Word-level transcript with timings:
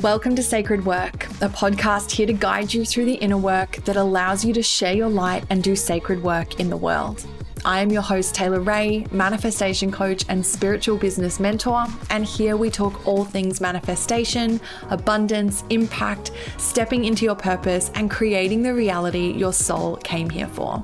Welcome 0.00 0.36
to 0.36 0.42
Sacred 0.42 0.86
Work, 0.86 1.26
a 1.42 1.50
podcast 1.50 2.12
here 2.12 2.26
to 2.26 2.32
guide 2.32 2.72
you 2.72 2.82
through 2.82 3.04
the 3.04 3.16
inner 3.16 3.36
work 3.36 3.72
that 3.84 3.96
allows 3.96 4.42
you 4.42 4.54
to 4.54 4.62
share 4.62 4.94
your 4.94 5.10
light 5.10 5.44
and 5.50 5.62
do 5.62 5.76
sacred 5.76 6.22
work 6.22 6.58
in 6.58 6.70
the 6.70 6.76
world. 6.78 7.26
I 7.66 7.82
am 7.82 7.90
your 7.90 8.00
host, 8.00 8.34
Taylor 8.34 8.60
Ray, 8.60 9.04
manifestation 9.12 9.92
coach 9.92 10.24
and 10.30 10.46
spiritual 10.46 10.96
business 10.96 11.38
mentor. 11.38 11.84
And 12.08 12.24
here 12.24 12.56
we 12.56 12.70
talk 12.70 13.06
all 13.06 13.26
things 13.26 13.60
manifestation, 13.60 14.62
abundance, 14.88 15.62
impact, 15.68 16.30
stepping 16.56 17.04
into 17.04 17.26
your 17.26 17.36
purpose, 17.36 17.90
and 17.94 18.10
creating 18.10 18.62
the 18.62 18.72
reality 18.72 19.32
your 19.32 19.52
soul 19.52 19.96
came 19.96 20.30
here 20.30 20.48
for. 20.48 20.82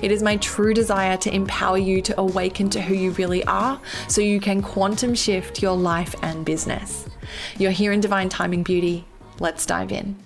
It 0.00 0.10
is 0.10 0.22
my 0.22 0.38
true 0.38 0.72
desire 0.72 1.18
to 1.18 1.34
empower 1.34 1.76
you 1.76 2.00
to 2.00 2.18
awaken 2.18 2.70
to 2.70 2.80
who 2.80 2.94
you 2.94 3.10
really 3.10 3.44
are 3.44 3.78
so 4.08 4.22
you 4.22 4.40
can 4.40 4.62
quantum 4.62 5.14
shift 5.14 5.60
your 5.60 5.76
life 5.76 6.14
and 6.22 6.46
business. 6.46 7.07
You're 7.58 7.70
here 7.70 7.92
in 7.92 8.00
Divine 8.00 8.28
Timing 8.28 8.62
Beauty. 8.62 9.04
Let's 9.38 9.66
dive 9.66 9.92
in. 9.92 10.16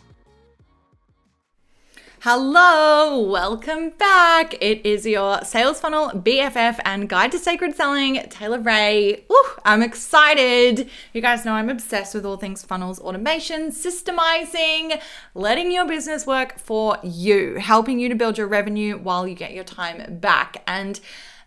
Hello, 2.24 3.20
welcome 3.20 3.91
back. 3.98 4.55
It 4.60 4.87
is 4.87 5.05
your 5.05 5.41
sales 5.43 5.80
funnel 5.80 6.10
BFF 6.10 6.79
and 6.84 7.09
guide 7.09 7.33
to 7.33 7.38
sacred 7.41 7.74
selling, 7.74 8.23
Taylor 8.30 8.60
Ray. 8.60 9.24
Woo, 9.29 9.37
I'm 9.65 9.83
excited. 9.83 10.88
You 11.12 11.20
guys 11.20 11.45
know 11.45 11.55
I'm 11.55 11.69
obsessed 11.69 12.15
with 12.15 12.24
all 12.24 12.37
things 12.37 12.62
funnels, 12.62 13.01
automation, 13.01 13.73
systemizing, 13.73 15.02
letting 15.34 15.73
your 15.73 15.84
business 15.84 16.24
work 16.24 16.60
for 16.60 16.96
you, 17.02 17.57
helping 17.57 17.98
you 17.98 18.09
to 18.09 18.15
build 18.15 18.38
your 18.38 18.46
revenue 18.46 18.98
while 18.98 19.27
you 19.27 19.34
get 19.34 19.52
your 19.52 19.65
time 19.65 20.21
back. 20.21 20.62
And 20.65 21.01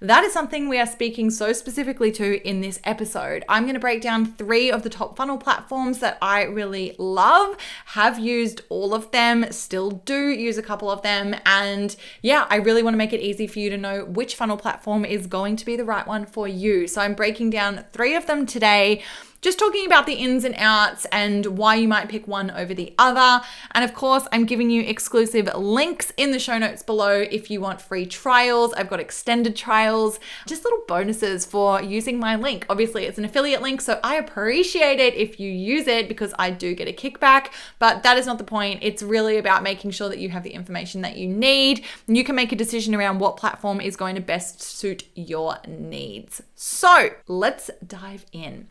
that 0.10 0.24
is 0.24 0.34
something 0.34 0.68
we 0.68 0.80
are 0.80 0.86
speaking 0.86 1.30
so 1.30 1.54
specifically 1.54 2.12
to 2.14 2.48
in 2.48 2.62
this 2.62 2.80
episode. 2.84 3.44
I'm 3.50 3.64
going 3.64 3.76
to 3.76 3.80
break 3.80 4.02
down 4.02 4.26
three 4.26 4.72
of 4.72 4.84
the 4.84 4.90
top 4.90 5.16
funnel 5.16 5.38
platforms 5.38 6.00
that 6.00 6.18
I 6.22 6.44
really 6.44 6.96
love, 6.98 7.58
have 7.88 8.20
used 8.20 8.62
all 8.70 8.94
of 8.94 9.12
them, 9.12 9.52
still 9.52 9.92
do 9.92 10.30
use 10.30 10.58
a 10.58 10.64
couple 10.64 10.90
of 10.90 11.02
them. 11.02 11.36
And 11.46 11.96
yeah, 12.22 12.46
I 12.50 12.58
really 12.58 12.84
want 12.84 12.94
to 12.94 12.98
make 12.98 13.14
it 13.14 13.22
easy 13.22 13.48
for 13.48 13.60
you 13.60 13.70
to 13.70 13.78
know 13.78 14.06
which 14.06 14.36
funnel 14.36 14.58
platform 14.58 15.06
is 15.06 15.28
going 15.28 15.56
to 15.58 15.66
be 15.66 15.76
the 15.76 15.86
right 15.86 16.06
one 16.06 16.26
for 16.26 16.48
you. 16.48 16.88
So 16.88 17.02
I'm 17.02 17.14
breaking 17.14 17.50
down 17.50 17.86
three 17.92 18.16
of 18.16 18.26
them 18.28 18.46
today 18.46 19.04
just 19.46 19.60
talking 19.60 19.86
about 19.86 20.08
the 20.08 20.14
ins 20.14 20.44
and 20.44 20.56
outs 20.58 21.06
and 21.12 21.46
why 21.46 21.76
you 21.76 21.88
might 21.88 22.10
pick 22.10 22.28
one 22.28 22.50
over 22.50 22.74
the 22.74 22.92
other. 22.98 23.46
And 23.76 23.86
of 23.86 23.94
course, 23.94 24.28
I'm 24.32 24.48
giving 24.48 24.72
you 24.72 24.82
exclusive 24.82 25.48
links 25.56 26.12
in 26.18 26.32
the 26.32 26.40
show 26.40 26.58
notes 26.58 26.82
below 26.82 27.24
if 27.30 27.52
you 27.52 27.62
want 27.62 27.80
free 27.80 28.08
trials. 28.08 28.74
I've 28.74 28.90
got 28.90 29.00
extended 29.00 29.56
trials, 29.56 30.20
just 30.48 30.64
little 30.64 30.82
bonuses 30.88 31.46
for 31.46 31.80
using 31.80 32.18
my 32.18 32.36
link. 32.36 32.66
Obviously, 32.72 33.06
it's 33.06 33.20
an 33.20 33.26
affiliate 33.26 33.62
link, 33.62 33.82
so 33.82 34.00
I 34.04 34.16
appreciate 34.16 35.00
it 35.00 35.14
if 35.14 35.40
you 35.40 35.52
use 35.52 35.86
it 35.86 36.08
because 36.08 36.34
I 36.40 36.50
do 36.50 36.74
get 36.74 36.88
a 36.88 36.92
kickback, 36.92 37.50
but 37.78 38.02
that 38.02 38.18
is 38.18 38.26
not 38.26 38.40
the 38.40 38.44
point. 38.44 38.80
It's 38.82 39.04
really 39.04 39.38
about 39.38 39.62
making 39.62 39.92
sure 39.92 40.10
that 40.10 40.18
you 40.18 40.30
have 40.30 40.42
the 40.42 40.56
information 40.56 41.02
that 41.02 41.18
you 41.18 41.28
need. 41.28 41.86
You 42.08 42.24
can 42.24 42.36
make 42.36 42.52
a 42.52 42.56
decision 42.56 42.96
around 42.96 43.20
what 43.20 43.38
platform 43.38 43.80
is 43.80 43.96
going 43.96 44.16
to 44.16 44.22
best 44.22 44.60
suit 44.60 45.04
your 45.14 45.58
needs. 45.68 46.42
So 46.56 47.10
let's 47.28 47.70
dive 47.86 48.26
in. 48.32 48.70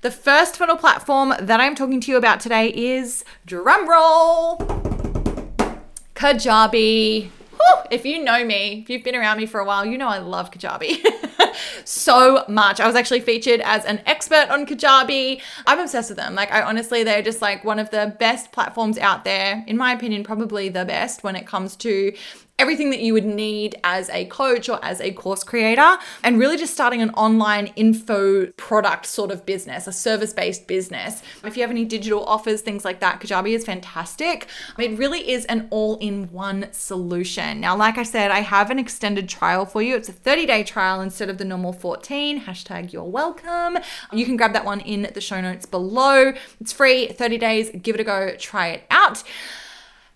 The 0.00 0.07
first 0.10 0.56
funnel 0.56 0.76
platform 0.76 1.34
that 1.40 1.60
I'm 1.60 1.74
talking 1.74 2.00
to 2.00 2.10
you 2.10 2.16
about 2.16 2.40
today 2.40 2.68
is 2.68 3.24
drumroll 3.46 4.58
Kajabi. 6.14 7.30
Whew, 7.30 7.76
if 7.90 8.04
you 8.04 8.22
know 8.22 8.44
me, 8.44 8.80
if 8.82 8.90
you've 8.90 9.04
been 9.04 9.16
around 9.16 9.38
me 9.38 9.46
for 9.46 9.60
a 9.60 9.64
while, 9.64 9.84
you 9.84 9.98
know 9.98 10.08
I 10.08 10.18
love 10.18 10.50
Kajabi 10.50 11.04
so 11.84 12.44
much. 12.48 12.80
I 12.80 12.86
was 12.86 12.96
actually 12.96 13.20
featured 13.20 13.60
as 13.60 13.84
an 13.84 14.00
expert 14.06 14.48
on 14.50 14.66
Kajabi. 14.66 15.40
I'm 15.66 15.78
obsessed 15.78 16.10
with 16.10 16.18
them. 16.18 16.34
Like, 16.34 16.52
I 16.52 16.62
honestly, 16.62 17.04
they're 17.04 17.22
just 17.22 17.42
like 17.42 17.64
one 17.64 17.78
of 17.78 17.90
the 17.90 18.14
best 18.18 18.52
platforms 18.52 18.98
out 18.98 19.24
there. 19.24 19.64
In 19.66 19.76
my 19.76 19.92
opinion, 19.92 20.24
probably 20.24 20.68
the 20.68 20.84
best 20.84 21.22
when 21.22 21.36
it 21.36 21.46
comes 21.46 21.76
to 21.76 22.12
everything 22.58 22.90
that 22.90 23.00
you 23.00 23.12
would 23.12 23.24
need 23.24 23.76
as 23.84 24.10
a 24.10 24.24
coach 24.26 24.68
or 24.68 24.84
as 24.84 25.00
a 25.00 25.12
course 25.12 25.44
creator, 25.44 25.96
and 26.22 26.38
really 26.38 26.56
just 26.56 26.74
starting 26.74 27.00
an 27.00 27.10
online 27.10 27.68
info 27.76 28.46
product 28.52 29.06
sort 29.06 29.30
of 29.30 29.46
business, 29.46 29.86
a 29.86 29.92
service 29.92 30.32
based 30.32 30.66
business. 30.66 31.22
If 31.44 31.56
you 31.56 31.62
have 31.62 31.70
any 31.70 31.84
digital 31.84 32.24
offers, 32.24 32.60
things 32.60 32.84
like 32.84 33.00
that, 33.00 33.20
Kajabi 33.20 33.52
is 33.52 33.64
fantastic. 33.64 34.48
It 34.78 34.98
really 34.98 35.30
is 35.30 35.44
an 35.46 35.68
all 35.70 35.96
in 35.98 36.32
one 36.32 36.68
solution. 36.72 37.60
Now, 37.60 37.76
like 37.76 37.98
I 37.98 38.02
said, 38.02 38.30
I 38.30 38.40
have 38.40 38.70
an 38.70 38.78
extended 38.78 39.28
trial 39.28 39.64
for 39.64 39.80
you. 39.82 39.96
It's 39.96 40.08
a 40.08 40.12
30 40.12 40.46
day 40.46 40.64
trial 40.64 41.00
instead 41.00 41.30
of 41.30 41.38
the 41.38 41.44
normal 41.44 41.72
14. 41.72 42.42
Hashtag 42.42 42.92
you're 42.92 43.04
welcome. 43.04 43.78
You 44.12 44.24
can 44.24 44.36
grab 44.36 44.52
that 44.52 44.64
one 44.64 44.80
in 44.80 45.08
the 45.14 45.20
show 45.20 45.40
notes 45.40 45.66
below. 45.66 46.32
It's 46.60 46.72
free, 46.72 47.08
30 47.08 47.38
days. 47.38 47.70
Give 47.82 47.94
it 47.94 48.00
a 48.00 48.04
go, 48.04 48.34
try 48.36 48.68
it 48.68 48.84
out. 48.90 49.22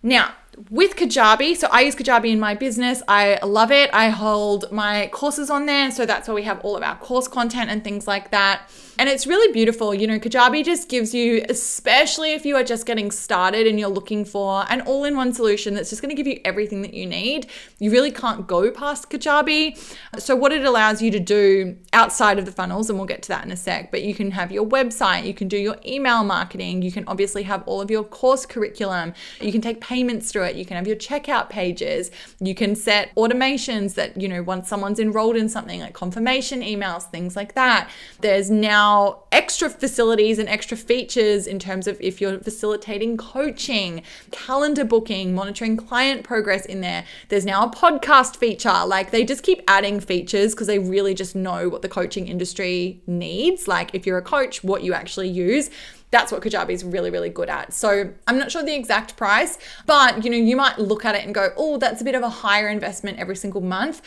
Now, 0.03 0.35
with 0.71 0.97
Kajabi, 0.97 1.57
so 1.57 1.69
I 1.71 1.83
use 1.83 1.95
Kajabi 1.95 2.31
in 2.33 2.41
my 2.41 2.55
business. 2.55 3.03
I 3.09 3.39
love 3.45 3.71
it. 3.71 3.91
I 3.93 4.11
hold 4.11 4.71
my 4.71 5.09
courses 5.13 5.51
on 5.51 5.67
there. 5.67 5.91
So 5.91 6.07
that's 6.07 6.29
where 6.29 6.35
we 6.35 6.43
have 6.43 6.61
all 6.61 6.77
of 6.77 6.83
our 6.83 6.97
course 6.97 7.29
content 7.29 7.71
and 7.71 7.83
things 7.83 8.07
like 8.07 8.31
that. 8.31 8.69
And 8.99 9.09
it's 9.09 9.27
really 9.27 9.53
beautiful. 9.53 9.95
You 9.95 10.07
know, 10.07 10.19
Kajabi 10.19 10.65
just 10.65 10.89
gives 10.89 11.15
you, 11.15 11.45
especially 11.49 12.33
if 12.33 12.45
you 12.45 12.57
are 12.57 12.63
just 12.63 12.85
getting 12.85 13.11
started 13.11 13.67
and 13.67 13.81
you're 13.81 13.89
looking 13.89 14.25
for 14.25 14.67
an 14.71 14.83
all 14.83 15.05
in 15.05 15.17
one 15.17 15.33
solution 15.33 15.75
that's 15.75 15.89
just 15.89 16.03
going 16.03 16.15
to 16.15 16.23
give 16.23 16.27
you 16.27 16.41
everything 16.45 16.83
that 16.83 16.93
you 16.93 17.07
need. 17.07 17.47
You 17.79 17.91
really 17.91 18.11
can't 18.11 18.47
go 18.47 18.71
past 18.71 19.09
Kajabi. 19.11 19.79
So, 20.19 20.37
what 20.37 20.53
it 20.53 20.65
allows 20.65 21.01
you 21.01 21.11
to 21.11 21.21
do 21.21 21.77
outside 21.95 22.39
of 22.39 22.45
the 22.45 22.53
funnels, 22.53 22.91
and 22.91 22.99
we'll 22.99 23.09
get 23.09 23.23
to 23.23 23.29
that 23.29 23.45
in 23.45 23.51
a 23.51 23.57
sec, 23.57 23.91
but 23.91 24.03
you 24.03 24.15
can 24.15 24.31
have 24.33 24.53
your 24.53 24.67
website, 24.67 25.25
you 25.25 25.35
can 25.35 25.49
do 25.49 25.57
your 25.57 25.77
email 25.87 26.23
marketing, 26.23 26.83
you 26.83 26.93
can 26.93 27.05
obviously 27.07 27.45
have 27.45 27.63
all 27.67 27.81
of 27.81 27.91
your 27.91 28.05
course 28.05 28.45
curriculum, 28.45 29.15
you 29.41 29.53
can 29.53 29.63
take 29.63 29.81
payments 29.81 30.31
through 30.31 30.45
it, 30.45 30.57
you 30.57 30.67
can 30.67 30.77
have 30.77 30.87
your 30.87 30.97
checkout 30.97 31.49
pages, 31.49 32.11
you 32.41 32.55
can 32.55 32.77
set 32.77 33.15
automations 33.15 33.95
that, 33.95 34.21
you 34.21 34.29
know, 34.29 34.43
once 34.43 34.69
someone's 34.69 35.01
enrolled 35.01 35.37
in 35.37 35.49
something 35.49 35.81
like 35.81 35.95
confirmation 35.95 36.61
emails, 36.61 37.05
things 37.11 37.37
like 37.37 37.55
that. 37.55 37.89
There's 38.21 38.51
now 38.51 38.82
now 38.83 39.23
extra 39.31 39.71
facilities 39.71 40.39
and 40.41 40.49
extra 40.49 40.77
features 40.77 41.47
in 41.47 41.59
terms 41.59 41.87
of 41.87 41.97
if 42.01 42.21
you're 42.21 42.39
facilitating 42.41 43.17
coaching, 43.17 44.03
calendar 44.33 44.85
booking, 44.85 45.35
monitoring 45.35 45.77
client 45.77 46.25
progress 46.25 46.67
in 46.67 46.81
there. 46.81 47.05
There's 47.29 47.45
now 47.45 47.65
a 47.67 47.71
podcast 47.71 48.37
feature. 48.37 48.85
Like 48.85 49.13
they 49.13 49.25
just 49.25 49.45
keep 49.45 49.63
adding 49.69 50.01
features 50.01 50.53
because 50.53 50.67
they 50.67 50.81
really 50.81 51.15
just 51.15 51.37
know 51.37 51.69
what 51.69 51.83
the 51.83 51.89
coaching 51.89 52.27
industry 52.27 53.01
needs. 53.07 53.69
Like 53.69 53.95
if 53.95 54.05
you're 54.05 54.19
a 54.19 54.23
coach, 54.37 54.65
what 54.65 54.83
you 54.83 54.95
actually 54.95 55.29
use 55.29 55.71
that's 56.13 56.31
what 56.31 56.43
Kajabi 56.43 56.71
is 56.71 56.85
really, 56.85 57.11
really 57.11 57.31
good 57.31 57.49
at. 57.49 57.73
So 57.73 58.13
I'm 58.29 58.39
not 58.39 58.53
sure 58.53 58.63
the 58.63 58.75
exact 58.75 59.17
price, 59.17 59.59
but 59.87 60.23
you 60.25 60.31
know, 60.31 60.37
you 60.37 60.57
might 60.57 60.79
look 60.79 61.07
at 61.07 61.15
it 61.15 61.25
and 61.25 61.35
go, 61.35 61.53
oh, 61.57 61.79
that's 61.79 62.03
a 62.03 62.05
bit 62.05 62.15
of 62.15 62.23
a 62.23 62.29
higher 62.29 62.69
investment 62.69 63.19
every 63.19 63.35
single 63.35 63.63
month. 63.63 64.03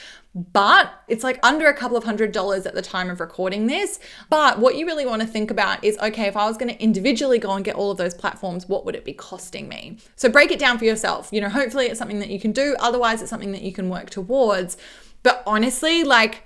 But 0.54 0.94
it's 1.08 1.24
like 1.24 1.40
under 1.44 1.68
a 1.68 1.74
couple 1.74 1.98
of 1.98 2.04
hundred 2.04 2.32
dollars 2.32 2.68
at 2.68 2.76
the 2.76 2.82
time 2.84 3.10
of 3.10 3.20
recording 3.20 3.66
this. 3.66 4.00
But 4.30 4.60
what 4.60 4.76
you 4.76 4.86
really 4.86 5.06
want 5.06 5.24
to 5.24 5.28
think 5.28 5.50
about 5.50 5.84
is 5.84 5.98
okay, 5.98 6.26
if 6.28 6.38
I 6.38 6.46
was 6.48 6.58
going 6.58 6.72
to 6.74 6.82
individually 6.82 7.40
go 7.40 7.52
and 7.52 7.66
get 7.66 7.76
all 7.76 7.90
of 7.90 7.98
those 7.98 8.14
platforms, 8.14 8.70
what 8.70 8.86
would 8.86 8.96
it 8.96 9.04
be 9.04 9.14
costing 9.14 9.68
me? 9.68 9.98
So 10.16 10.30
break 10.30 10.52
it 10.52 10.60
down 10.60 10.78
for 10.78 10.86
yourself. 10.86 11.30
You 11.32 11.42
know, 11.42 11.50
hopefully 11.50 11.88
it's 11.88 11.98
something 11.98 12.20
that 12.20 12.30
you 12.30 12.40
can 12.40 12.52
do. 12.52 12.76
Otherwise, 12.80 13.22
it's 13.22 13.32
something 13.32 13.52
that 13.52 13.64
you 13.64 13.74
can 13.74 13.90
work 13.90 14.12
towards. 14.12 14.78
But 15.24 15.42
honestly, 15.48 16.04
like, 16.04 16.44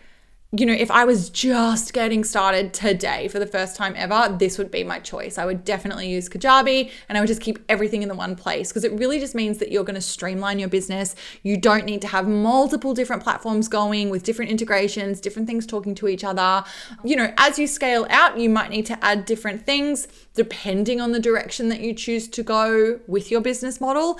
you 0.51 0.65
know, 0.65 0.73
if 0.73 0.89
I 0.89 1.05
was 1.05 1.29
just 1.29 1.93
getting 1.93 2.23
started 2.23 2.73
today 2.73 3.27
for 3.27 3.37
the 3.37 3.45
first 3.45 3.75
time 3.75 3.93
ever, 3.95 4.35
this 4.39 4.57
would 4.57 4.71
be 4.71 4.83
my 4.83 4.97
choice. 4.97 5.37
I 5.37 5.45
would 5.45 5.63
definitely 5.63 6.09
use 6.09 6.27
Kajabi 6.27 6.89
and 7.07 7.15
I 7.15 7.21
would 7.21 7.27
just 7.27 7.41
keep 7.41 7.59
everything 7.69 8.01
in 8.01 8.09
the 8.09 8.15
one 8.15 8.35
place 8.35 8.69
because 8.69 8.83
it 8.83 8.91
really 8.93 9.19
just 9.19 9.35
means 9.35 9.59
that 9.59 9.71
you're 9.71 9.83
going 9.83 9.93
to 9.93 10.01
streamline 10.01 10.57
your 10.57 10.67
business. 10.67 11.13
You 11.43 11.55
don't 11.55 11.85
need 11.85 12.01
to 12.01 12.07
have 12.07 12.27
multiple 12.27 12.95
different 12.95 13.21
platforms 13.21 13.67
going 13.67 14.09
with 14.09 14.23
different 14.23 14.49
integrations, 14.49 15.21
different 15.21 15.47
things 15.47 15.67
talking 15.67 15.93
to 15.93 16.07
each 16.07 16.23
other. 16.23 16.63
You 17.03 17.15
know, 17.15 17.31
as 17.37 17.59
you 17.59 17.67
scale 17.67 18.07
out, 18.09 18.39
you 18.39 18.49
might 18.49 18.71
need 18.71 18.87
to 18.87 19.05
add 19.05 19.25
different 19.25 19.67
things 19.67 20.07
depending 20.33 20.99
on 20.99 21.11
the 21.11 21.19
direction 21.19 21.69
that 21.69 21.81
you 21.81 21.93
choose 21.93 22.27
to 22.27 22.41
go 22.41 22.99
with 23.05 23.29
your 23.29 23.41
business 23.41 23.79
model, 23.79 24.19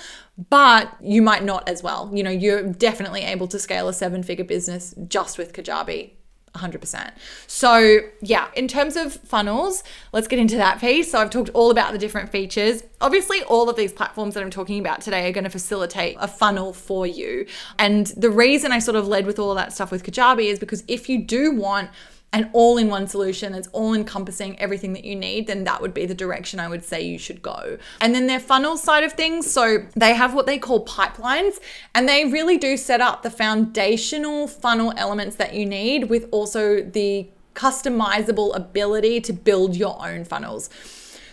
but 0.52 0.96
you 1.02 1.24
might 1.24 1.44
not 1.44 1.68
as 1.68 1.81
well. 1.81 2.12
You 2.14 2.22
know, 2.22 2.30
you're 2.30 2.62
definitely 2.62 3.22
able 3.22 3.48
to 3.48 3.58
scale 3.58 3.88
a 3.88 3.94
seven 3.94 4.22
figure 4.22 4.46
business 4.46 4.94
just 5.08 5.40
with 5.40 5.54
Kajabi 5.54 6.12
100%. 6.56 7.12
So, 7.48 8.00
yeah, 8.22 8.48
in 8.56 8.68
terms 8.68 8.96
of 8.96 9.13
funnels, 9.13 9.84
let's 10.12 10.28
get 10.28 10.40
into 10.40 10.57
that 10.57 10.80
piece. 10.80 11.12
So, 11.12 11.19
I've 11.19 11.30
talked 11.30 11.50
all 11.54 11.72
about 11.72 11.94
the 11.94 11.98
different 11.98 12.31
features. 12.31 12.84
Obviously, 13.01 13.42
all 13.44 13.69
of 13.69 13.75
these 13.75 13.94
platforms 13.94 14.34
that 14.34 14.44
I'm 14.44 14.50
talking 14.50 14.80
about 14.80 15.01
today 15.01 15.28
are 15.30 15.31
going 15.31 15.44
to 15.44 15.50
facilitate 15.50 16.18
a 16.19 16.28
funnel 16.28 16.74
for 16.74 17.06
you. 17.07 17.46
And 17.78 18.07
the 18.07 18.30
reason 18.30 18.72
I 18.72 18.80
sort 18.80 18.96
of 18.96 19.07
led 19.07 19.25
with 19.25 19.40
all 19.40 19.56
that 19.56 19.74
stuff 19.74 19.92
with 19.92 20.04
Kajabi 20.04 20.46
is 20.46 20.60
because 20.60 20.84
if 20.88 21.10
you 21.10 21.24
do 21.24 21.51
want 21.51 21.90
an 22.31 22.50
all 22.54 22.78
in 22.78 22.90
one 22.90 23.08
solution 23.08 23.52
that's 23.52 23.68
all 23.70 23.94
encompassing 23.94 24.60
everything 24.60 24.94
that 24.94 25.04
you 25.04 25.16
need, 25.16 25.48
then 25.48 25.64
that 25.64 25.81
would 25.81 25.94
be 25.94 26.06
the 26.06 26.14
direction 26.14 26.60
I 26.60 26.68
would 26.68 26.84
say 26.84 27.02
you 27.02 27.18
should 27.18 27.42
go. 27.42 27.78
And 28.02 28.14
then 28.14 28.28
their 28.28 28.40
funnel 28.40 28.78
side 28.78 29.04
of 29.04 29.14
things, 29.14 29.50
so 29.50 29.86
they 29.96 30.14
have 30.14 30.36
what 30.36 30.46
they 30.46 30.60
call 30.60 30.86
pipelines, 30.86 31.60
and 31.96 32.08
they 32.08 32.26
really 32.26 32.58
do 32.58 32.78
set 32.78 33.02
up 33.02 33.24
the 33.24 33.31
foundational 33.31 34.48
funnel 34.48 34.94
elements 34.96 35.38
that 35.38 35.56
you 35.56 35.66
need 35.66 36.10
with 36.10 36.28
also 36.31 36.84
the 36.84 37.28
customizable 37.56 38.56
ability 38.56 39.20
to 39.22 39.34
build 39.34 39.76
your 39.76 39.98
own 40.08 40.24
funnels. 40.24 40.70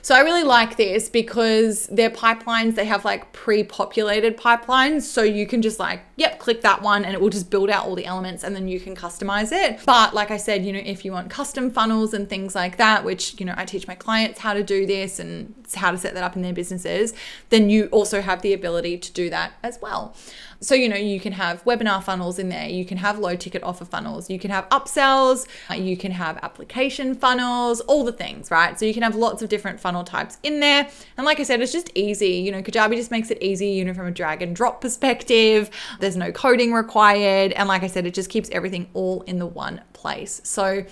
So 0.06 0.14
I 0.14 0.20
really 0.20 0.44
like 0.44 0.76
this 0.76 1.08
because 1.08 1.88
their 1.88 2.10
pipelines, 2.10 2.76
they 2.76 2.84
have 2.84 3.04
like 3.04 3.32
pre 3.32 3.64
populated 3.64 4.36
pipelines. 4.36 5.02
So 5.02 5.24
you 5.24 5.48
can 5.48 5.62
just 5.62 5.80
like, 5.80 6.02
yep, 6.14 6.38
click 6.38 6.60
that 6.60 6.80
one 6.80 7.04
and 7.04 7.12
it 7.12 7.20
will 7.20 7.28
just 7.28 7.50
build 7.50 7.70
out 7.70 7.86
all 7.86 7.96
the 7.96 8.06
elements 8.06 8.44
and 8.44 8.54
then 8.54 8.68
you 8.68 8.78
can 8.78 8.94
customize 8.94 9.50
it. 9.50 9.80
But 9.84 10.14
like 10.14 10.30
I 10.30 10.36
said, 10.36 10.64
you 10.64 10.72
know, 10.72 10.78
if 10.84 11.04
you 11.04 11.10
want 11.10 11.28
custom 11.28 11.72
funnels 11.72 12.14
and 12.14 12.28
things 12.28 12.54
like 12.54 12.76
that, 12.76 13.04
which, 13.04 13.40
you 13.40 13.46
know, 13.46 13.54
I 13.56 13.64
teach 13.64 13.88
my 13.88 13.96
clients 13.96 14.38
how 14.38 14.54
to 14.54 14.62
do 14.62 14.86
this 14.86 15.18
and 15.18 15.52
how 15.74 15.90
to 15.90 15.98
set 15.98 16.14
that 16.14 16.22
up 16.22 16.36
in 16.36 16.42
their 16.42 16.52
businesses, 16.52 17.12
then 17.48 17.68
you 17.68 17.86
also 17.86 18.20
have 18.20 18.42
the 18.42 18.52
ability 18.52 18.98
to 18.98 19.12
do 19.12 19.28
that 19.30 19.54
as 19.64 19.80
well. 19.82 20.14
So, 20.60 20.74
you 20.74 20.88
know, 20.88 20.96
you 20.96 21.20
can 21.20 21.32
have 21.32 21.62
webinar 21.64 22.02
funnels 22.02 22.38
in 22.38 22.48
there, 22.48 22.68
you 22.68 22.84
can 22.84 22.96
have 22.98 23.18
low 23.18 23.36
ticket 23.36 23.62
offer 23.62 23.84
funnels, 23.84 24.30
you 24.30 24.38
can 24.38 24.50
have 24.50 24.68
upsells, 24.70 25.46
you 25.76 25.96
can 25.96 26.12
have 26.12 26.38
application 26.42 27.14
funnels, 27.14 27.80
all 27.82 28.04
the 28.04 28.12
things, 28.12 28.50
right? 28.50 28.78
So, 28.78 28.86
you 28.86 28.94
can 28.94 29.02
have 29.02 29.14
lots 29.14 29.42
of 29.42 29.48
different 29.48 29.80
funnel 29.96 30.04
types 30.04 30.38
in 30.42 30.60
there. 30.60 30.88
And 31.16 31.24
like 31.24 31.40
I 31.40 31.42
said, 31.42 31.60
it's 31.60 31.72
just 31.72 31.90
easy. 31.94 32.34
You 32.34 32.52
know, 32.52 32.62
Kajabi 32.62 32.96
just 32.96 33.10
makes 33.10 33.30
it 33.30 33.42
easy, 33.42 33.68
you 33.68 33.84
know, 33.84 33.94
from 33.94 34.06
a 34.06 34.10
drag 34.10 34.42
and 34.42 34.54
drop 34.54 34.80
perspective. 34.80 35.70
There's 36.00 36.16
no 36.16 36.32
coding 36.32 36.72
required. 36.72 37.52
And 37.52 37.68
like 37.68 37.82
I 37.82 37.86
said, 37.86 38.06
it 38.06 38.14
just 38.14 38.30
keeps 38.30 38.50
everything 38.50 38.88
all 38.94 39.22
in 39.22 39.38
the 39.38 39.46
one 39.46 39.80
place. 39.92 40.40
So, 40.44 40.84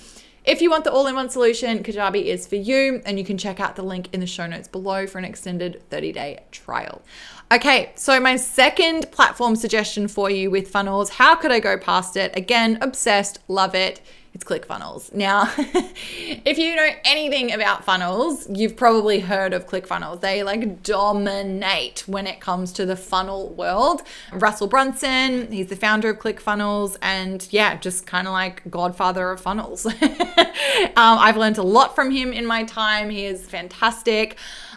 if 0.45 0.61
you 0.61 0.69
want 0.69 0.85
the 0.85 0.93
all 0.93 1.07
in 1.07 1.15
one 1.15 1.31
solution, 1.31 1.83
Kajabi 1.83 2.25
is 2.27 2.47
for 2.47 2.57
you, 2.57 3.01
and 3.07 3.19
you 3.19 3.25
can 3.25 3.39
check 3.39 3.61
out 3.61 3.77
the 3.77 3.83
link 3.83 4.11
in 4.13 4.21
the 4.21 4.27
show 4.27 4.47
notes 4.47 4.69
below 4.69 5.07
for 5.07 5.17
an 5.17 5.25
extended 5.25 5.83
30 5.89 6.13
day 6.13 6.45
trial. 6.51 7.01
Okay, 7.51 7.93
so 7.95 8.21
my 8.21 8.37
second 8.37 9.11
platform 9.11 9.57
suggestion 9.57 10.07
for 10.07 10.29
you 10.29 10.51
with 10.51 10.69
funnels, 10.69 11.09
how 11.09 11.35
could 11.35 11.51
I 11.51 11.61
go 11.61 11.79
past 11.79 12.15
it? 12.19 12.37
Again, 12.37 12.77
obsessed, 12.83 13.39
love 13.49 13.75
it. 13.75 14.03
It's 14.35 14.43
ClickFunnels. 14.43 15.15
Now, 15.15 15.45
if 15.57 16.59
you 16.59 16.75
know 16.75 16.89
anything 17.05 17.53
about 17.53 17.85
funnels, 17.85 18.49
you've 18.51 18.77
probably 18.77 19.21
heard 19.21 19.53
of 19.53 19.69
ClickFunnels. 19.69 20.23
They 20.23 20.43
like 20.43 20.83
dominate 20.83 22.03
when 22.09 22.27
it 22.27 22.41
comes 22.41 22.73
to 22.73 22.85
the 22.85 22.97
funnel 22.97 23.51
world. 23.51 24.03
Russell 24.33 24.67
Brunson, 24.67 25.53
he's 25.53 25.69
the 25.69 25.77
founder 25.77 26.11
of 26.11 26.19
ClickFunnels, 26.19 26.97
and 27.01 27.47
yeah, 27.53 27.77
just 27.77 28.09
kind 28.09 28.27
of 28.27 28.33
like 28.33 28.69
godfather 28.69 29.31
of 29.31 29.41
funnels. 29.41 29.87
um, 29.87 29.95
I've 30.97 31.37
learned 31.37 31.59
a 31.59 31.63
lot 31.63 31.95
from 31.95 32.11
him 32.11 32.33
in 32.33 32.45
my 32.45 32.65
time. 32.65 33.11
He 33.11 33.27
is 33.27 33.47
fantastic. 33.49 34.37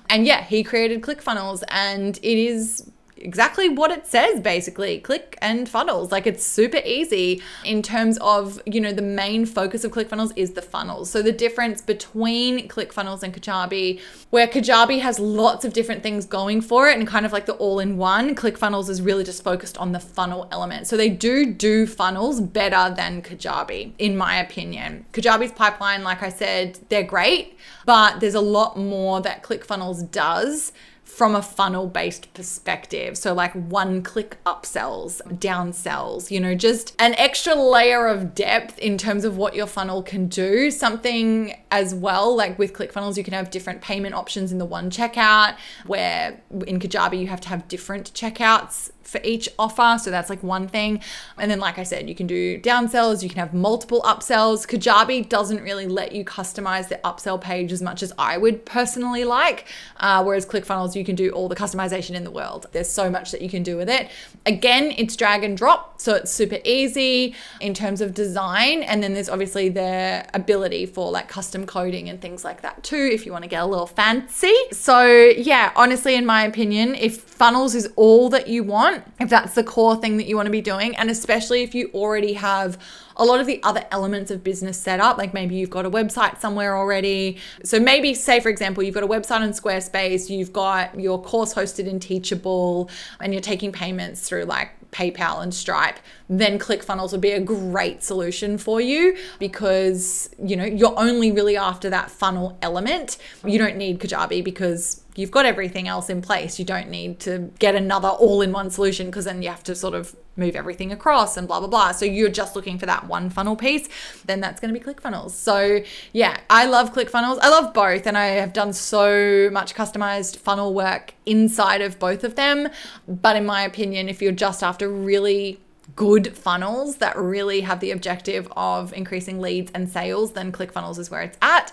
And 0.09 0.25
yeah, 0.25 0.43
he 0.43 0.63
created 0.63 1.01
ClickFunnels 1.01 1.63
and 1.69 2.17
it 2.17 2.37
is 2.37 2.89
exactly 3.19 3.69
what 3.69 3.91
it 3.91 4.05
says 4.07 4.39
basically. 4.39 4.99
Click 4.99 5.37
and 5.41 5.67
funnels. 5.67 6.11
Like 6.11 6.27
it's 6.27 6.43
super 6.43 6.81
easy. 6.85 7.41
In 7.63 7.81
terms 7.81 8.17
of 8.19 8.61
you 8.65 8.81
know 8.81 8.91
the 8.91 9.01
main 9.01 9.45
focus 9.45 9.83
of 9.83 9.91
clickfunnels 9.91 10.31
is 10.35 10.51
the 10.51 10.61
funnels. 10.61 11.09
So 11.09 11.21
the 11.21 11.31
difference 11.31 11.81
between 11.81 12.67
clickfunnels 12.67 13.23
and 13.23 13.33
kajabi 13.33 14.01
where 14.29 14.47
kajabi 14.47 15.01
has 15.01 15.19
lots 15.19 15.65
of 15.65 15.73
different 15.73 16.03
things 16.03 16.25
going 16.25 16.61
for 16.61 16.87
it 16.89 16.97
and 16.97 17.07
kind 17.07 17.25
of 17.25 17.31
like 17.31 17.45
the 17.45 17.53
all-in-one 17.53 18.35
clickfunnels 18.35 18.89
is 18.89 19.01
really 19.01 19.23
just 19.23 19.43
focused 19.43 19.77
on 19.77 19.91
the 19.91 19.99
funnel 19.99 20.47
element. 20.51 20.87
So 20.87 20.97
they 20.97 21.09
do 21.09 21.45
do 21.45 21.87
funnels 21.87 22.41
better 22.41 22.93
than 22.93 23.21
kajabi 23.21 23.93
in 23.97 24.17
my 24.17 24.37
opinion. 24.37 25.05
Kajabi's 25.13 25.51
pipeline 25.51 26.03
like 26.03 26.21
i 26.21 26.29
said 26.29 26.79
they're 26.89 27.03
great 27.03 27.57
but 27.85 28.19
there's 28.19 28.35
a 28.35 28.41
lot 28.41 28.77
more 28.77 29.21
that 29.21 29.43
ClickFunnels 29.43 30.11
does 30.11 30.71
from 31.17 31.35
a 31.35 31.41
funnel 31.41 31.87
based 31.87 32.31
perspective. 32.35 33.17
So, 33.17 33.33
like 33.33 33.51
one 33.53 34.03
click 34.03 34.37
upsells, 34.45 35.19
downsells, 35.39 36.29
you 36.29 36.39
know, 36.39 36.53
just 36.53 36.95
an 36.99 37.15
extra 37.15 37.55
layer 37.55 38.05
of 38.05 38.35
depth 38.35 38.77
in 38.77 38.99
terms 38.99 39.25
of 39.25 39.35
what 39.35 39.55
your 39.55 39.65
funnel 39.65 40.03
can 40.03 40.27
do. 40.27 40.69
Something 40.69 41.55
as 41.71 41.95
well, 41.95 42.35
like 42.35 42.59
with 42.59 42.71
ClickFunnels, 42.73 43.17
you 43.17 43.23
can 43.23 43.33
have 43.33 43.49
different 43.49 43.81
payment 43.81 44.13
options 44.13 44.51
in 44.51 44.59
the 44.59 44.65
one 44.65 44.91
checkout, 44.91 45.57
where 45.87 46.39
in 46.67 46.79
Kajabi, 46.79 47.19
you 47.19 47.27
have 47.27 47.41
to 47.41 47.49
have 47.49 47.67
different 47.67 48.13
checkouts 48.13 48.91
for 49.07 49.21
each 49.23 49.47
offer. 49.57 49.97
So 50.01 50.11
that's 50.11 50.29
like 50.29 50.43
one 50.43 50.67
thing. 50.67 51.01
And 51.37 51.49
then, 51.49 51.59
like 51.59 51.79
I 51.79 51.83
said, 51.83 52.09
you 52.09 52.15
can 52.15 52.27
do 52.27 52.59
downsells, 52.59 53.23
you 53.23 53.29
can 53.29 53.39
have 53.39 53.53
multiple 53.53 54.01
upsells. 54.01 54.67
Kajabi 54.67 55.27
doesn't 55.27 55.61
really 55.61 55.87
let 55.87 56.11
you 56.11 56.25
customize 56.25 56.89
the 56.89 56.99
upsell 57.03 57.39
page 57.39 57.71
as 57.71 57.81
much 57.81 58.03
as 58.03 58.11
I 58.19 58.37
would 58.37 58.65
personally 58.65 59.23
like. 59.23 59.65
Uh, 59.97 60.23
whereas 60.23 60.45
ClickFunnels, 60.45 60.95
you 60.95 61.05
can 61.05 61.15
do 61.15 61.31
all 61.31 61.47
the 61.47 61.55
customization 61.55 62.15
in 62.15 62.23
the 62.23 62.31
world. 62.31 62.67
There's 62.73 62.89
so 62.89 63.09
much 63.09 63.31
that 63.31 63.41
you 63.41 63.49
can 63.49 63.63
do 63.63 63.77
with 63.77 63.89
it. 63.89 64.09
Again, 64.45 64.93
it's 64.97 65.15
drag 65.15 65.43
and 65.43 65.57
drop. 65.57 66.01
So 66.01 66.13
it's 66.13 66.31
super 66.31 66.59
easy 66.63 67.33
in 67.61 67.73
terms 67.73 68.01
of 68.01 68.13
design. 68.13 68.83
And 68.83 69.01
then 69.01 69.13
there's 69.13 69.29
obviously 69.29 69.69
the 69.69 70.25
ability 70.33 70.85
for 70.85 71.11
like 71.11 71.27
custom 71.27 71.65
coding 71.65 72.09
and 72.09 72.21
things 72.21 72.43
like 72.43 72.61
that 72.61 72.83
too, 72.83 73.09
if 73.11 73.25
you 73.25 73.31
want 73.31 73.43
to 73.43 73.49
get 73.49 73.63
a 73.63 73.65
little 73.65 73.87
fancy. 73.87 74.55
So, 74.71 75.05
yeah, 75.05 75.71
honestly, 75.75 76.15
in 76.15 76.25
my 76.25 76.43
opinion, 76.43 76.95
if 76.95 77.21
funnels 77.21 77.75
is 77.75 77.89
all 77.95 78.29
that 78.29 78.47
you 78.47 78.63
want, 78.63 78.96
if 79.19 79.29
that's 79.29 79.55
the 79.55 79.63
core 79.63 79.95
thing 79.95 80.17
that 80.17 80.27
you 80.27 80.35
want 80.35 80.47
to 80.47 80.51
be 80.51 80.61
doing. 80.61 80.95
And 80.95 81.09
especially 81.09 81.63
if 81.63 81.73
you 81.75 81.89
already 81.93 82.33
have 82.33 82.77
a 83.15 83.25
lot 83.25 83.39
of 83.39 83.47
the 83.47 83.61
other 83.63 83.85
elements 83.91 84.29
of 84.31 84.43
business 84.43 84.79
set 84.79 84.99
up, 84.99 85.17
like 85.17 85.33
maybe 85.33 85.55
you've 85.55 85.69
got 85.69 85.85
a 85.85 85.89
website 85.89 86.39
somewhere 86.39 86.77
already. 86.77 87.37
So 87.63 87.79
maybe, 87.79 88.13
say, 88.13 88.39
for 88.39 88.49
example, 88.49 88.83
you've 88.83 88.93
got 88.93 89.03
a 89.03 89.07
website 89.07 89.41
on 89.41 89.49
Squarespace, 89.49 90.29
you've 90.29 90.53
got 90.53 90.99
your 90.99 91.21
course 91.21 91.53
hosted 91.53 91.87
in 91.87 91.99
Teachable, 91.99 92.89
and 93.19 93.33
you're 93.33 93.41
taking 93.41 93.71
payments 93.71 94.27
through 94.27 94.45
like 94.45 94.71
PayPal 94.91 95.41
and 95.43 95.53
Stripe, 95.53 95.99
then 96.29 96.59
ClickFunnels 96.59 97.11
would 97.11 97.21
be 97.21 97.31
a 97.31 97.39
great 97.39 98.03
solution 98.03 98.57
for 98.57 98.79
you 98.81 99.17
because, 99.39 100.29
you 100.41 100.55
know, 100.55 100.65
you're 100.65 100.97
only 100.97 101.31
really 101.31 101.57
after 101.57 101.89
that 101.89 102.09
funnel 102.09 102.57
element. 102.61 103.17
You 103.45 103.59
don't 103.59 103.77
need 103.77 103.99
Kajabi 103.99 104.43
because 104.43 105.03
you've 105.17 105.31
got 105.31 105.45
everything 105.45 105.87
else 105.87 106.09
in 106.09 106.21
place. 106.21 106.59
You 106.59 106.63
don't 106.63 106.89
need 106.89 107.19
to 107.21 107.51
get 107.59 107.75
another 107.75 108.07
all 108.07 108.41
in 108.41 108.53
one 108.53 108.69
solution 108.69 109.07
because 109.07 109.25
then 109.25 109.41
you 109.41 109.49
have 109.49 109.63
to 109.63 109.75
sort 109.75 109.95
of 109.95 110.15
move 110.37 110.55
everything 110.55 110.91
across 110.91 111.35
and 111.35 111.47
blah, 111.47 111.59
blah, 111.59 111.67
blah. 111.67 111.91
So 111.91 112.05
you're 112.05 112.29
just 112.29 112.55
looking 112.55 112.77
for 112.77 112.85
that 112.85 113.07
one 113.07 113.31
funnel 113.31 113.55
piece, 113.55 113.89
then 114.25 114.39
that's 114.39 114.61
going 114.61 114.71
to 114.71 114.79
be 114.79 114.85
ClickFunnels. 114.85 115.31
So 115.31 115.81
yeah, 116.13 116.37
I 116.51 116.67
love 116.67 116.93
ClickFunnels. 116.93 117.39
I 117.41 117.49
love 117.49 117.73
both. 117.73 118.05
And 118.05 118.15
I 118.15 118.27
have 118.27 118.53
done 118.53 118.71
so 118.73 119.49
much 119.51 119.73
customized 119.73 120.37
funnel 120.37 120.75
work 120.75 121.15
inside 121.25 121.81
of 121.81 121.97
both 121.97 122.23
of 122.23 122.35
them. 122.35 122.69
But 123.07 123.35
in 123.35 123.45
my 123.45 123.63
opinion, 123.63 124.09
if 124.09 124.21
you're 124.21 124.31
just 124.31 124.61
after 124.61 124.87
really 124.87 125.59
good 125.95 126.35
funnels 126.37 126.97
that 126.97 127.17
really 127.17 127.61
have 127.61 127.79
the 127.79 127.91
objective 127.91 128.47
of 128.55 128.93
increasing 128.93 129.39
leads 129.39 129.71
and 129.73 129.89
sales, 129.89 130.33
then 130.33 130.51
ClickFunnels 130.51 130.99
is 130.99 131.09
where 131.09 131.21
it's 131.21 131.37
at. 131.41 131.71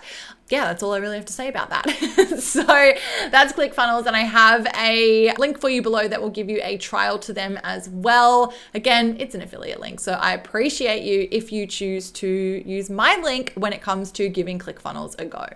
Yeah, 0.49 0.65
that's 0.65 0.83
all 0.83 0.93
I 0.93 0.97
really 0.97 1.15
have 1.15 1.25
to 1.25 1.33
say 1.33 1.47
about 1.47 1.69
that. 1.69 1.89
so 2.39 2.63
that's 2.63 3.53
ClickFunnels, 3.53 4.05
and 4.05 4.15
I 4.15 4.21
have 4.21 4.67
a 4.77 5.33
link 5.37 5.59
for 5.59 5.69
you 5.69 5.81
below 5.81 6.07
that 6.07 6.21
will 6.21 6.29
give 6.29 6.49
you 6.49 6.59
a 6.63 6.77
trial 6.77 7.19
to 7.19 7.33
them 7.33 7.59
as 7.63 7.89
well. 7.89 8.53
Again, 8.73 9.17
it's 9.19 9.35
an 9.35 9.41
affiliate 9.41 9.79
link, 9.79 9.99
so 9.99 10.13
I 10.13 10.33
appreciate 10.33 11.03
you 11.03 11.27
if 11.31 11.51
you 11.51 11.67
choose 11.67 12.11
to 12.11 12.27
use 12.27 12.89
my 12.89 13.15
link 13.17 13.53
when 13.55 13.73
it 13.73 13.81
comes 13.81 14.11
to 14.13 14.29
giving 14.29 14.59
ClickFunnels 14.59 15.19
a 15.19 15.25
go. 15.25 15.47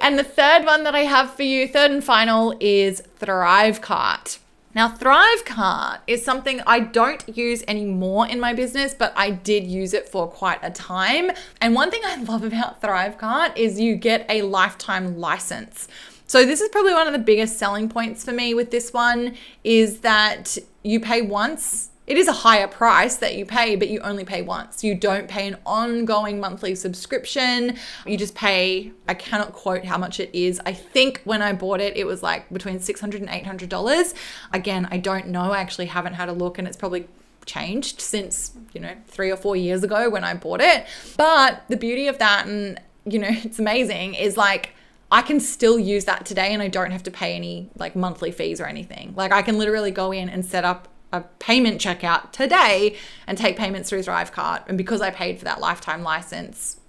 And 0.00 0.18
the 0.18 0.24
third 0.24 0.64
one 0.64 0.84
that 0.84 0.94
I 0.94 1.00
have 1.00 1.34
for 1.34 1.42
you, 1.42 1.68
third 1.68 1.90
and 1.90 2.02
final, 2.02 2.56
is 2.58 3.02
Thrivecart. 3.20 4.38
Now, 4.72 4.88
Thrivecart 4.88 5.98
is 6.06 6.24
something 6.24 6.60
I 6.64 6.78
don't 6.78 7.36
use 7.36 7.64
anymore 7.66 8.28
in 8.28 8.38
my 8.38 8.52
business, 8.52 8.94
but 8.94 9.12
I 9.16 9.30
did 9.30 9.66
use 9.66 9.92
it 9.94 10.08
for 10.08 10.28
quite 10.28 10.60
a 10.62 10.70
time. 10.70 11.32
And 11.60 11.74
one 11.74 11.90
thing 11.90 12.02
I 12.04 12.16
love 12.22 12.44
about 12.44 12.80
Thrivecart 12.80 13.56
is 13.56 13.80
you 13.80 13.96
get 13.96 14.26
a 14.28 14.42
lifetime 14.42 15.18
license. 15.18 15.88
So 16.28 16.46
this 16.46 16.60
is 16.60 16.68
probably 16.68 16.92
one 16.92 17.08
of 17.08 17.12
the 17.12 17.18
biggest 17.18 17.58
selling 17.58 17.88
points 17.88 18.24
for 18.24 18.30
me 18.30 18.54
with 18.54 18.70
this 18.70 18.92
one 18.92 19.34
is 19.64 20.00
that 20.00 20.56
you 20.84 21.00
pay 21.00 21.22
once 21.22 21.89
it 22.10 22.18
is 22.18 22.26
a 22.26 22.32
higher 22.32 22.66
price 22.66 23.18
that 23.18 23.36
you 23.36 23.46
pay, 23.46 23.76
but 23.76 23.88
you 23.88 24.00
only 24.00 24.24
pay 24.24 24.42
once. 24.42 24.82
You 24.82 24.96
don't 24.96 25.28
pay 25.28 25.46
an 25.46 25.56
ongoing 25.64 26.40
monthly 26.40 26.74
subscription. 26.74 27.76
You 28.04 28.16
just 28.18 28.34
pay, 28.34 28.90
I 29.06 29.14
cannot 29.14 29.52
quote 29.52 29.84
how 29.84 29.96
much 29.96 30.18
it 30.18 30.28
is. 30.36 30.60
I 30.66 30.72
think 30.72 31.20
when 31.22 31.40
I 31.40 31.52
bought 31.52 31.80
it, 31.80 31.96
it 31.96 32.08
was 32.08 32.20
like 32.20 32.52
between 32.52 32.80
$600 32.80 33.14
and 33.14 33.28
$800. 33.28 34.14
Again, 34.52 34.88
I 34.90 34.98
don't 34.98 35.28
know. 35.28 35.52
I 35.52 35.58
actually 35.58 35.86
haven't 35.86 36.14
had 36.14 36.28
a 36.28 36.32
look 36.32 36.58
and 36.58 36.66
it's 36.66 36.76
probably 36.76 37.06
changed 37.46 38.00
since, 38.00 38.54
you 38.72 38.80
know, 38.80 38.96
three 39.06 39.30
or 39.30 39.36
four 39.36 39.54
years 39.54 39.84
ago 39.84 40.10
when 40.10 40.24
I 40.24 40.34
bought 40.34 40.60
it. 40.60 40.86
But 41.16 41.62
the 41.68 41.76
beauty 41.76 42.08
of 42.08 42.18
that, 42.18 42.48
and, 42.48 42.80
you 43.04 43.20
know, 43.20 43.30
it's 43.30 43.60
amazing, 43.60 44.14
is 44.14 44.36
like, 44.36 44.74
I 45.12 45.22
can 45.22 45.38
still 45.38 45.78
use 45.78 46.06
that 46.06 46.26
today 46.26 46.52
and 46.52 46.60
I 46.60 46.66
don't 46.66 46.90
have 46.90 47.04
to 47.04 47.12
pay 47.12 47.36
any 47.36 47.70
like 47.76 47.94
monthly 47.94 48.32
fees 48.32 48.60
or 48.60 48.66
anything. 48.66 49.14
Like 49.16 49.30
I 49.30 49.42
can 49.42 49.58
literally 49.58 49.92
go 49.92 50.10
in 50.10 50.28
and 50.28 50.44
set 50.44 50.64
up 50.64 50.88
a 51.12 51.22
payment 51.38 51.80
checkout 51.80 52.32
today 52.32 52.96
and 53.26 53.36
take 53.36 53.56
payments 53.56 53.88
through 53.88 54.02
Thrivecart. 54.02 54.68
And 54.68 54.78
because 54.78 55.00
I 55.00 55.10
paid 55.10 55.38
for 55.38 55.44
that 55.44 55.60
lifetime 55.60 56.02
license, 56.02 56.80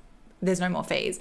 there's 0.42 0.60
no 0.60 0.70
more 0.70 0.84
fees. 0.84 1.20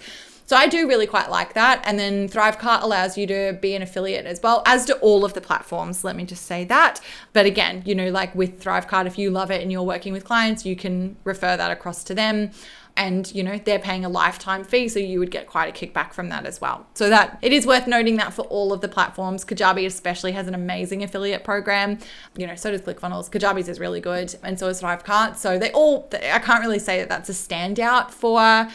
So 0.51 0.57
I 0.57 0.67
do 0.67 0.89
really 0.89 1.07
quite 1.07 1.31
like 1.31 1.55
that. 1.55 1.81
And 1.87 1.97
then 1.97 2.29
Thrivecart 2.29 2.83
allows 2.83 3.17
you 3.17 3.25
to 3.29 3.57
be 3.61 3.77
an 3.77 3.83
affiliate 3.83 4.27
as 4.27 4.43
well, 4.43 4.65
as 4.67 4.85
do 4.85 4.95
all 4.95 5.25
of 5.25 5.33
the 5.33 5.41
platforms. 5.41 6.03
Let 6.03 6.17
me 6.17 6.25
just 6.25 6.45
say 6.45 6.65
that. 6.65 7.01
But 7.33 7.47
again, 7.47 7.85
you 7.87 7.95
know, 7.95 8.11
like 8.11 8.35
with 8.35 8.61
Thrivecart, 8.61 9.07
if 9.07 9.17
you 9.17 9.31
love 9.31 9.53
it 9.53 9.63
and 9.63 9.71
you're 9.71 9.85
working 9.85 10.13
with 10.13 10.25
clients, 10.25 10.67
you 10.67 10.75
can 10.75 11.15
refer 11.23 11.57
that 11.57 11.71
across 11.71 12.03
to 12.03 12.17
them. 12.17 12.51
and 12.97 13.33
you 13.33 13.45
know 13.45 13.57
they're 13.57 13.79
paying 13.79 14.05
a 14.05 14.09
lifetime 14.09 14.65
fee 14.65 14.89
so 14.89 14.99
you 14.99 15.21
would 15.21 15.31
get 15.31 15.47
quite 15.47 15.69
a 15.73 15.73
kickback 15.81 16.13
from 16.13 16.29
that 16.29 16.45
as 16.45 16.61
well 16.61 16.85
so 16.95 17.09
that 17.09 17.39
it 17.41 17.53
is 17.53 17.65
worth 17.65 17.87
noting 17.87 18.17
that 18.17 18.33
for 18.33 18.43
all 18.57 18.73
of 18.73 18.81
the 18.81 18.89
platforms 18.89 19.45
kajabi 19.45 19.87
especially 19.87 20.33
has 20.33 20.49
an 20.49 20.55
amazing 20.57 21.01
affiliate 21.05 21.45
program 21.45 21.97
you 22.37 22.45
know 22.49 22.57
so 22.57 22.73
does 22.73 22.81
clickfunnels 22.81 23.31
kajabi's 23.31 23.69
is 23.69 23.79
really 23.79 24.01
good 24.01 24.35
and 24.43 24.59
so 24.59 24.67
is 24.67 24.83
thrivecart 24.83 25.37
so 25.37 25.57
they 25.57 25.71
all 25.71 26.11
i 26.33 26.41
can't 26.41 26.63
really 26.67 26.81
say 26.81 26.99
that 26.99 27.09
that's 27.09 27.29
a 27.29 27.39
standout 27.47 28.11
for 28.11 28.69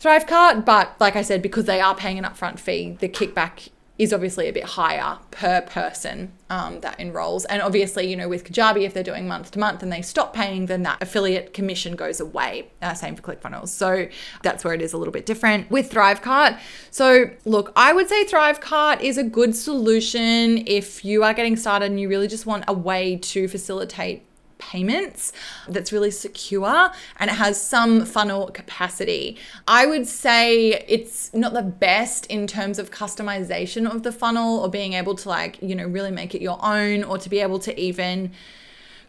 thrivecart 0.00 0.64
but 0.64 0.94
like 1.00 1.16
i 1.16 1.22
said 1.22 1.42
because 1.42 1.64
they 1.64 1.80
are 1.80 1.94
paying 1.94 2.18
an 2.18 2.24
upfront 2.24 2.58
fee 2.58 2.96
the 3.00 3.08
kickback 3.08 3.68
is 3.96 4.12
obviously 4.12 4.48
a 4.48 4.52
bit 4.52 4.64
higher 4.64 5.18
per 5.30 5.60
person 5.60 6.32
um, 6.50 6.80
that 6.80 6.98
enrolls. 6.98 7.44
And 7.44 7.62
obviously, 7.62 8.08
you 8.08 8.16
know, 8.16 8.28
with 8.28 8.44
Kajabi, 8.44 8.82
if 8.82 8.92
they're 8.92 9.04
doing 9.04 9.28
month 9.28 9.52
to 9.52 9.60
month 9.60 9.84
and 9.84 9.92
they 9.92 10.02
stop 10.02 10.34
paying, 10.34 10.66
then 10.66 10.82
that 10.82 11.00
affiliate 11.00 11.54
commission 11.54 11.94
goes 11.94 12.18
away. 12.18 12.70
Uh, 12.82 12.94
same 12.94 13.14
for 13.14 13.22
ClickFunnels. 13.22 13.68
So 13.68 14.08
that's 14.42 14.64
where 14.64 14.74
it 14.74 14.82
is 14.82 14.92
a 14.92 14.98
little 14.98 15.12
bit 15.12 15.26
different 15.26 15.70
with 15.70 15.92
Thrivecart. 15.92 16.58
So, 16.90 17.30
look, 17.44 17.72
I 17.76 17.92
would 17.92 18.08
say 18.08 18.24
Thrivecart 18.24 19.00
is 19.00 19.16
a 19.16 19.24
good 19.24 19.54
solution 19.54 20.66
if 20.66 21.04
you 21.04 21.22
are 21.22 21.32
getting 21.32 21.56
started 21.56 21.92
and 21.92 22.00
you 22.00 22.08
really 22.08 22.28
just 22.28 22.46
want 22.46 22.64
a 22.66 22.72
way 22.72 23.16
to 23.16 23.46
facilitate 23.46 24.26
payments 24.70 25.32
that's 25.68 25.92
really 25.92 26.10
secure 26.10 26.90
and 27.18 27.30
it 27.30 27.34
has 27.34 27.60
some 27.60 28.04
funnel 28.04 28.50
capacity. 28.50 29.36
I 29.68 29.86
would 29.86 30.06
say 30.06 30.84
it's 30.88 31.32
not 31.34 31.52
the 31.52 31.62
best 31.62 32.26
in 32.26 32.46
terms 32.46 32.78
of 32.78 32.90
customization 32.90 33.90
of 33.90 34.02
the 34.02 34.12
funnel 34.12 34.60
or 34.60 34.68
being 34.68 34.94
able 34.94 35.14
to 35.16 35.28
like, 35.28 35.60
you 35.62 35.74
know, 35.74 35.86
really 35.86 36.10
make 36.10 36.34
it 36.34 36.42
your 36.42 36.58
own 36.64 37.04
or 37.04 37.18
to 37.18 37.28
be 37.28 37.40
able 37.40 37.58
to 37.60 37.78
even 37.78 38.32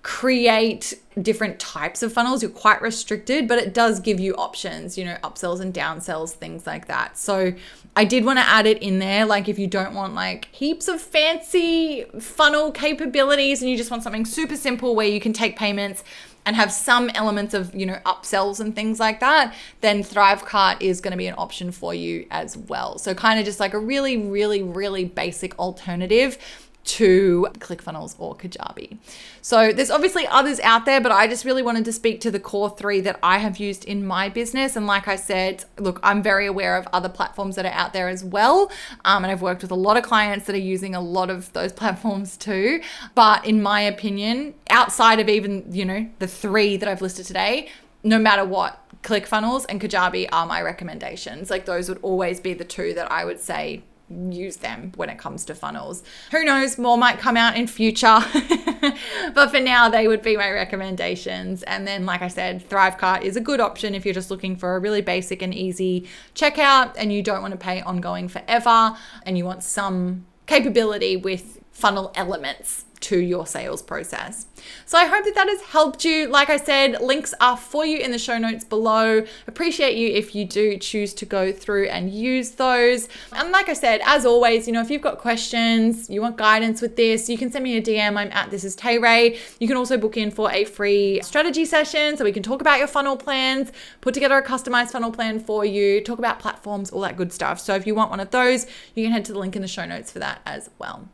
create 0.06 0.94
different 1.20 1.58
types 1.58 2.04
of 2.04 2.14
funnels. 2.14 2.44
You're 2.44 2.52
quite 2.52 2.80
restricted, 2.80 3.48
but 3.48 3.58
it 3.58 3.74
does 3.74 4.00
give 4.00 4.20
you 4.20 4.36
options, 4.36 5.00
you 5.00 5.04
know, 5.04 5.18
upsells 5.24 5.62
and 5.62 5.74
downsells, 5.74 6.30
things 6.30 6.68
like 6.68 6.86
that. 6.86 7.18
So 7.18 7.54
I 7.96 8.06
did 8.06 8.24
want 8.24 8.38
to 8.38 8.46
add 8.46 8.68
it 8.68 8.84
in 8.84 9.00
there. 9.00 9.26
Like 9.26 9.50
if 9.50 9.58
you 9.58 9.66
don't 9.66 9.96
want 9.96 10.14
like 10.14 10.46
heaps 10.52 10.88
of 10.88 11.02
fancy 11.02 12.04
funnel 12.20 12.72
capabilities 12.72 13.64
and 13.64 13.72
you 13.72 13.76
just 13.76 13.90
want 13.90 14.04
something 14.04 14.26
super 14.26 14.56
simple 14.56 14.96
where 14.96 15.08
you 15.08 15.20
can 15.20 15.34
take 15.34 15.58
payments 15.58 16.04
and 16.46 16.56
have 16.56 16.72
some 16.72 17.10
elements 17.16 17.56
of, 17.56 17.74
you 17.74 17.88
know, 17.88 17.98
upsells 18.06 18.60
and 18.60 18.76
things 18.76 19.00
like 19.00 19.20
that, 19.22 19.56
then 19.82 20.04
Thrivecart 20.04 20.84
is 20.84 21.02
going 21.02 21.14
to 21.14 21.18
be 21.18 21.26
an 21.26 21.34
option 21.36 21.72
for 21.72 21.96
you 21.96 22.28
as 22.30 22.56
well. 22.56 23.00
So 23.00 23.16
kind 23.16 23.40
of 23.40 23.46
just 23.46 23.60
like 23.60 23.74
a 23.74 23.80
really, 23.80 24.18
really, 24.18 24.62
really 24.62 25.06
basic 25.06 25.58
alternative 25.58 26.38
to 26.86 27.48
ClickFunnels 27.60 28.16
or 28.20 28.36
Kajabi. 28.36 28.98
So 29.42 29.72
there's 29.72 29.92
obviously 29.92 30.26
others 30.28 30.60
out 30.62 30.86
there, 30.86 31.02
but 31.02 31.12
I 31.12 31.28
just 31.28 31.44
really 31.46 31.62
wanted 31.62 31.86
to 31.86 31.94
speak 31.94 32.22
to 32.22 32.32
the 32.32 32.40
core 32.40 32.70
three 32.70 33.02
that 33.02 33.20
I 33.22 33.40
have 33.40 33.58
used 33.58 33.86
in 33.86 34.06
my 34.06 34.30
business. 34.30 34.76
And 34.76 34.88
like 34.88 35.08
I 35.08 35.16
said, 35.16 35.66
look, 35.78 36.00
I'm 36.04 36.22
very 36.22 36.46
aware 36.46 36.78
of 36.78 36.88
other 36.94 37.10
platforms 37.10 37.56
that 37.56 37.66
are 37.66 37.72
out 37.72 37.94
there 37.94 38.08
as 38.08 38.24
well. 38.24 38.72
Um, 39.04 39.24
and 39.24 39.32
I've 39.32 39.42
worked 39.42 39.62
with 39.62 39.72
a 39.72 39.76
lot 39.76 39.98
of 39.98 40.04
clients 40.04 40.46
that 40.46 40.56
are 40.56 40.60
using 40.60 40.96
a 40.96 41.02
lot 41.02 41.30
of 41.30 41.52
those 41.54 41.74
platforms 41.82 42.38
too. 42.38 42.82
But 43.16 43.46
in 43.46 43.62
my 43.62 43.82
opinion, 43.82 44.54
outside 44.70 45.20
of 45.20 45.28
even, 45.28 45.66
you 45.72 45.86
know, 45.86 46.10
the 46.20 46.28
three 46.28 46.78
that 46.78 46.88
I've 46.88 47.02
listed 47.02 47.26
today, 47.26 47.70
no 48.04 48.20
matter 48.20 48.46
what, 48.46 48.82
ClickFunnels 49.02 49.66
and 49.70 49.82
Kajabi 49.82 50.28
are 50.32 50.46
my 50.46 50.62
recommendations. 50.62 51.50
Like 51.50 51.66
those 51.66 51.90
would 51.90 52.00
always 52.02 52.40
be 52.40 52.54
the 52.54 52.64
two 52.64 52.94
that 52.94 53.12
I 53.12 53.26
would 53.26 53.40
say 53.40 53.84
use 54.10 54.58
them 54.58 54.92
when 54.96 55.10
it 55.10 55.18
comes 55.18 55.46
to 55.46 55.56
funnels. 55.56 56.04
Who 56.32 56.44
knows, 56.44 56.78
more 56.78 56.98
might 56.98 57.18
come 57.18 57.38
out 57.38 57.56
in 57.56 57.68
future. 57.68 58.20
but 59.34 59.50
for 59.50 59.60
now, 59.60 59.90
they 59.90 60.08
would 60.08 60.22
be 60.22 60.38
my 60.38 60.52
recommendations. 60.52 61.64
And 61.64 61.88
then, 61.88 62.06
like 62.06 62.22
I 62.22 62.28
said, 62.28 62.68
Thrivecart 62.70 63.24
is 63.24 63.36
a 63.36 63.42
good 63.42 63.60
option 63.60 63.96
if 63.96 64.06
you're 64.06 64.14
just 64.14 64.32
looking 64.32 64.56
for 64.56 64.76
a 64.76 64.80
really 64.80 65.02
basic 65.02 65.42
and 65.42 65.54
easy 65.54 66.08
checkout 66.36 66.94
and 66.98 67.12
you 67.12 67.24
don't 67.24 67.42
want 67.42 67.54
to 67.54 67.58
pay 67.58 67.82
ongoing 67.82 68.28
forever 68.28 68.96
and 69.24 69.38
you 69.38 69.46
want 69.46 69.64
some 69.64 70.26
capability 70.46 71.18
with 71.18 71.60
funnel 71.76 72.10
elements 72.16 72.86
to 73.02 73.20
your 73.20 73.46
sales 73.46 73.82
process. 73.82 74.48
So 74.86 74.98
I 74.98 75.06
hope 75.06 75.26
that 75.26 75.36
that 75.36 75.50
has 75.50 75.62
helped 75.62 76.06
you. 76.06 76.28
Like 76.28 76.50
I 76.50 76.56
said, 76.58 77.02
links 77.02 77.34
are 77.42 77.58
for 77.58 77.86
you 77.86 78.00
in 78.00 78.12
the 78.12 78.18
show 78.18 78.38
notes 78.38 78.64
below. 78.64 79.24
Appreciate 79.46 79.98
you 79.98 80.08
if 80.08 80.34
you 80.34 80.46
do 80.46 80.78
choose 80.78 81.14
to 81.16 81.26
go 81.26 81.52
through 81.52 81.90
and 81.90 82.10
use 82.10 82.52
those. 82.52 83.10
And 83.34 83.52
like 83.52 83.68
I 83.68 83.74
said, 83.74 84.02
as 84.06 84.26
always, 84.26 84.68
you 84.68 84.74
know, 84.74 84.82
if 84.82 84.90
you've 84.90 85.02
got 85.02 85.20
questions, 85.20 86.10
you 86.10 86.22
want 86.22 86.38
guidance 86.38 86.82
with 86.82 86.96
this, 86.96 87.30
you 87.30 87.38
can 87.38 87.52
send 87.52 87.64
me 87.64 87.78
a 87.78 87.82
DM. 87.82 88.18
I'm 88.18 88.32
at 88.32 88.50
this 88.50 88.64
is 88.64 88.76
Tay 88.76 88.98
Ray. 88.98 89.38
You 89.60 89.68
can 89.68 89.78
also 89.78 89.98
book 89.98 90.16
in 90.16 90.32
for 90.32 90.50
a 90.52 90.64
free 90.64 91.20
strategy 91.22 91.66
session 91.66 92.16
so 92.16 92.24
we 92.24 92.32
can 92.32 92.42
talk 92.42 92.62
about 92.62 92.80
your 92.80 92.88
funnel 92.88 93.18
plans, 93.18 93.74
put 94.00 94.14
together 94.14 94.38
a 94.38 94.44
customized 94.44 94.92
funnel 94.92 95.12
plan 95.12 95.40
for 95.42 95.66
you, 95.66 96.02
talk 96.02 96.20
about 96.20 96.40
platforms, 96.40 96.90
all 96.90 97.02
that 97.02 97.18
good 97.18 97.34
stuff. 97.34 97.60
So 97.60 97.76
if 97.76 97.86
you 97.86 97.94
want 97.94 98.10
one 98.10 98.22
of 98.22 98.32
those, 98.32 98.66
you 98.96 99.04
can 99.04 99.12
head 99.12 99.26
to 99.26 99.34
the 99.34 99.40
link 99.40 99.56
in 99.56 99.62
the 99.62 99.68
show 99.68 99.86
notes 99.86 100.12
for 100.12 100.20
that 100.20 100.42
as 100.46 100.70
well. 100.80 101.10